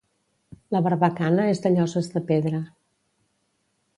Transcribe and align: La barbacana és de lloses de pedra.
La 0.75 0.79
barbacana 0.87 1.45
és 1.51 1.61
de 1.67 1.71
lloses 1.75 2.11
de 2.15 2.25
pedra. 2.33 2.65